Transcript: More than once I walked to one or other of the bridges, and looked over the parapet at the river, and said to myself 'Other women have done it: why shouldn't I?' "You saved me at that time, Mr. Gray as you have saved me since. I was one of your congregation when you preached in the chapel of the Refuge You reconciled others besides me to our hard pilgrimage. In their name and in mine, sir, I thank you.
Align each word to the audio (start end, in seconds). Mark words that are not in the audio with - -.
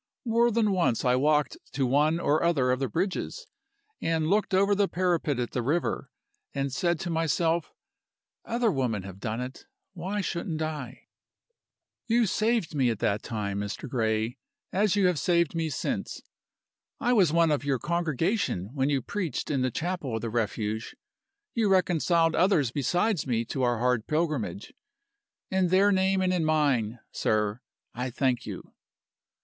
More 0.25 0.49
than 0.49 0.71
once 0.71 1.05
I 1.05 1.15
walked 1.15 1.57
to 1.73 1.85
one 1.85 2.19
or 2.19 2.41
other 2.43 2.71
of 2.71 2.79
the 2.79 2.87
bridges, 2.87 3.45
and 4.01 4.27
looked 4.31 4.51
over 4.51 4.73
the 4.73 4.87
parapet 4.87 5.37
at 5.37 5.51
the 5.51 5.61
river, 5.61 6.09
and 6.55 6.73
said 6.73 6.99
to 7.01 7.11
myself 7.11 7.71
'Other 8.43 8.71
women 8.71 9.03
have 9.03 9.19
done 9.19 9.39
it: 9.41 9.67
why 9.93 10.21
shouldn't 10.21 10.63
I?' 10.63 11.07
"You 12.07 12.25
saved 12.25 12.73
me 12.73 12.89
at 12.89 12.97
that 12.97 13.21
time, 13.21 13.59
Mr. 13.59 13.87
Gray 13.87 14.39
as 14.73 14.95
you 14.95 15.05
have 15.05 15.19
saved 15.19 15.53
me 15.53 15.69
since. 15.69 16.23
I 16.99 17.13
was 17.13 17.31
one 17.31 17.51
of 17.51 17.63
your 17.63 17.77
congregation 17.77 18.71
when 18.73 18.89
you 18.89 19.03
preached 19.03 19.51
in 19.51 19.61
the 19.61 19.69
chapel 19.69 20.15
of 20.15 20.21
the 20.21 20.31
Refuge 20.31 20.95
You 21.53 21.69
reconciled 21.69 22.33
others 22.33 22.71
besides 22.71 23.27
me 23.27 23.45
to 23.45 23.61
our 23.61 23.77
hard 23.77 24.07
pilgrimage. 24.07 24.73
In 25.51 25.67
their 25.67 25.91
name 25.91 26.21
and 26.21 26.33
in 26.33 26.43
mine, 26.43 26.97
sir, 27.11 27.61
I 27.93 28.09
thank 28.09 28.47
you. 28.47 28.73